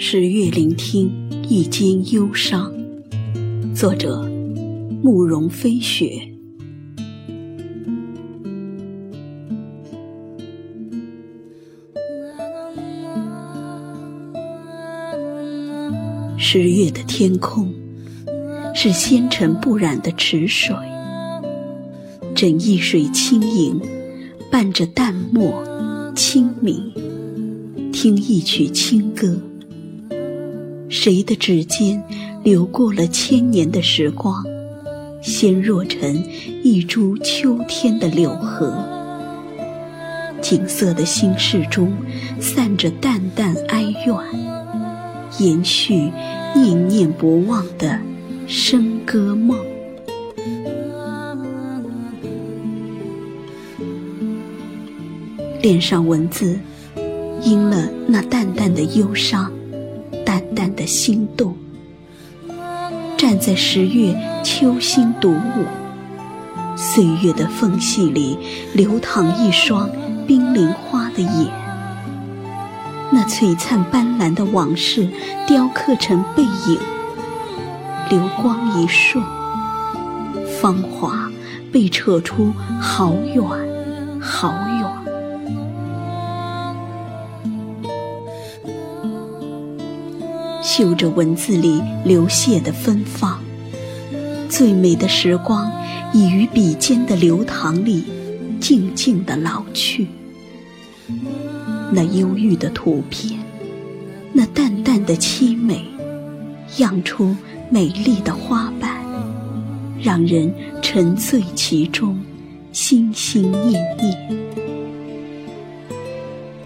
[0.00, 1.10] 十月聆听
[1.48, 2.72] 一间忧伤，
[3.74, 4.22] 作者
[5.02, 6.22] 慕容飞雪。
[16.36, 17.74] 十月的天空
[18.76, 20.76] 是纤尘不染的池水，
[22.36, 23.80] 整一水轻盈，
[24.48, 25.60] 伴着淡墨
[26.14, 26.92] 清明，
[27.92, 29.36] 听一曲清歌。
[30.88, 32.02] 谁的指尖
[32.42, 34.44] 流过了千年的时光，
[35.20, 36.24] 纤弱成
[36.62, 38.72] 一株秋天的柳河。
[40.40, 41.92] 景色的心事中，
[42.40, 44.16] 散着淡淡哀怨，
[45.38, 46.10] 延续
[46.54, 47.98] 念念不忘的
[48.46, 49.58] 笙歌梦。
[55.60, 56.58] 脸上文字，
[57.42, 59.52] 因了那淡淡的忧伤。
[60.78, 61.56] 的心动，
[63.16, 65.66] 站在十月秋心独舞，
[66.76, 68.38] 岁月的缝隙里
[68.72, 69.90] 流淌一双
[70.24, 71.52] 冰凌花的眼，
[73.10, 75.08] 那璀璨斑斓的往事
[75.48, 76.78] 雕刻成背影，
[78.08, 79.24] 流光一瞬，
[80.60, 81.28] 芳华
[81.72, 83.42] 被扯出好远，
[84.20, 84.77] 好远。
[90.78, 93.42] 嗅着文字里流泻的芬芳，
[94.48, 95.68] 最美的时光
[96.12, 98.04] 已于笔尖的流淌里
[98.60, 100.06] 静静的老去。
[101.90, 103.40] 那忧郁的图片，
[104.32, 105.84] 那淡淡的凄美，
[106.76, 107.34] 漾出
[107.70, 109.04] 美丽的花瓣，
[110.00, 112.16] 让人沉醉其中，
[112.70, 114.46] 心心念念。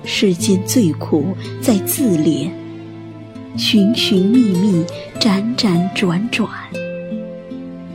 [0.04, 2.50] 世间最苦在自怜。
[3.56, 4.84] 寻寻觅觅，
[5.20, 6.48] 辗辗转转，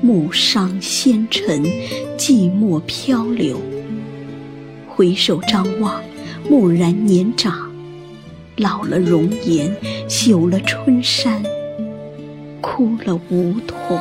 [0.01, 1.63] 暮伤纤尘，
[2.15, 3.59] 寂寞漂流。
[4.87, 5.99] 回首张望，
[6.49, 7.71] 蓦然年长，
[8.57, 9.75] 老了容颜，
[10.07, 11.41] 朽了春山，
[12.61, 13.99] 枯了梧桐。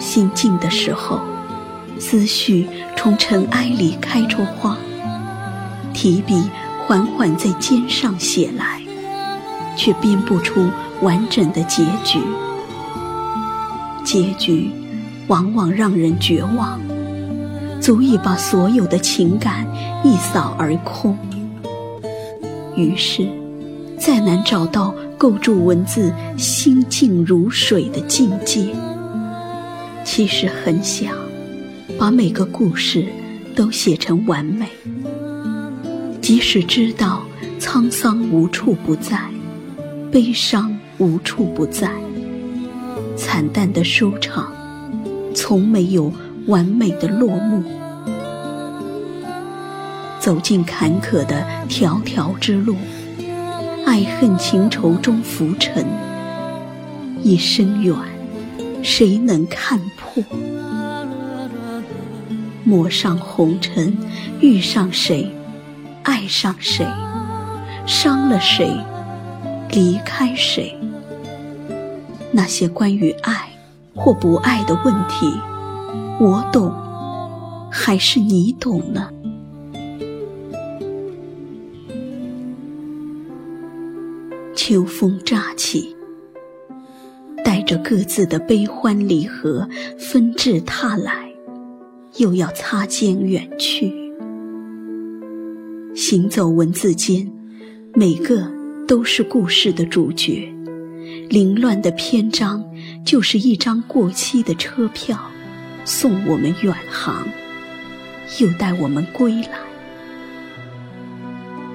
[0.00, 1.20] 心静的时候，
[2.00, 4.76] 思绪从尘埃里开出花，
[5.94, 6.42] 提笔。
[6.88, 8.80] 缓缓在肩上写来，
[9.76, 10.70] 却编不出
[11.02, 12.18] 完整的结局。
[14.02, 14.70] 结局
[15.26, 16.80] 往往让人绝望，
[17.78, 19.66] 足以把所有的情感
[20.02, 21.14] 一扫而空。
[22.74, 23.28] 于是，
[23.98, 28.64] 再难找到构筑文字心静如水的境界。
[30.04, 31.12] 其实很想
[31.98, 33.04] 把每个故事
[33.54, 34.66] 都写成完美。
[36.28, 37.22] 即使知道
[37.58, 39.18] 沧桑无处不在，
[40.12, 41.90] 悲伤无处不在，
[43.16, 44.52] 惨淡的收场，
[45.34, 46.12] 从没有
[46.44, 47.64] 完美的落幕。
[50.20, 52.76] 走进坎坷的条条之路，
[53.86, 55.86] 爱恨情仇中浮沉，
[57.22, 57.96] 一生缘，
[58.82, 60.22] 谁能看破？
[62.64, 63.96] 抹上红尘，
[64.42, 65.34] 遇上谁？
[66.02, 66.86] 爱上谁，
[67.86, 68.70] 伤了谁，
[69.70, 70.74] 离开谁？
[72.32, 73.48] 那些关于爱
[73.94, 75.26] 或不爱的问题，
[76.20, 76.72] 我懂，
[77.70, 79.10] 还是你懂呢？
[84.54, 85.96] 秋风乍起，
[87.42, 89.66] 带着各自的悲欢离合，
[89.98, 91.32] 纷至沓来，
[92.16, 93.97] 又要擦肩远去。
[95.98, 97.28] 行走文字间，
[97.92, 98.48] 每个
[98.86, 100.48] 都是故事的主角。
[101.28, 102.64] 凌乱的篇章，
[103.04, 105.18] 就是一张过期的车票，
[105.84, 107.26] 送我们远航，
[108.38, 109.58] 又带我们归来。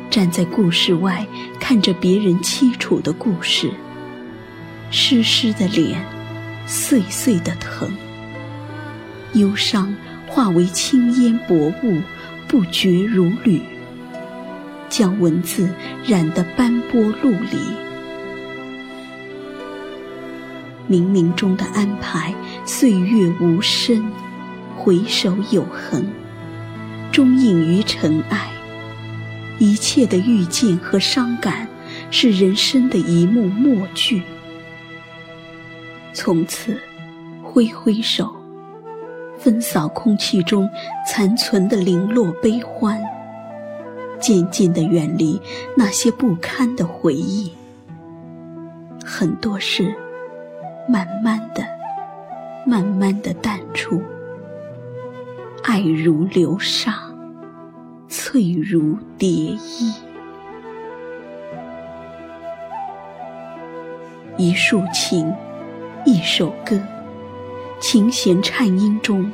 [0.09, 1.27] 站在故事外，
[1.59, 3.69] 看着别人凄楚的故事，
[4.89, 6.01] 湿湿的脸，
[6.65, 7.91] 碎碎的疼。
[9.33, 9.93] 忧伤
[10.27, 11.53] 化为轻烟薄
[11.83, 12.01] 雾，
[12.47, 13.59] 不绝如缕。
[14.93, 15.67] 将文字
[16.05, 17.57] 染得斑驳陆离，
[20.87, 22.31] 冥冥中的安排，
[22.63, 24.11] 岁月无声，
[24.77, 26.05] 回首有痕，
[27.11, 28.51] 终隐于尘埃。
[29.57, 31.67] 一切的遇见和伤感，
[32.11, 34.21] 是人生的一幕默剧。
[36.13, 36.79] 从此，
[37.41, 38.31] 挥挥手，
[39.39, 40.69] 分扫空气中
[41.09, 43.03] 残存的零落悲欢。
[44.23, 45.37] 渐渐地远离
[45.75, 47.51] 那些不堪的回忆。
[49.03, 49.93] 很多事，
[50.87, 51.61] 慢慢的、
[52.65, 54.01] 慢慢的淡出。
[55.61, 57.01] 爱如流沙，
[58.07, 59.93] 翠如蝶衣。
[64.37, 65.33] 一束情，
[66.05, 66.79] 一首歌，
[67.81, 69.29] 琴弦颤音中，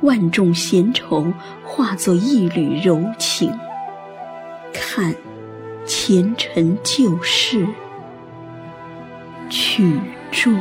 [0.00, 1.26] 万种闲愁
[1.62, 3.52] 化作一缕柔情。
[4.94, 5.14] 看，
[5.86, 7.66] 前尘旧事，
[9.48, 9.98] 曲
[10.30, 10.60] 终。